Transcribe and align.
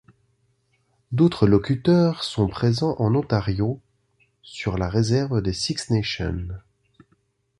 D'autres 1.11 1.45
locuteurs 1.45 2.23
sont 2.23 2.47
présents 2.47 2.95
en 2.97 3.13
Ontario 3.13 3.79
sur 4.41 4.79
la 4.79 4.89
réserve 4.89 5.43
des 5.43 5.53
Six-Nations. 5.53 6.47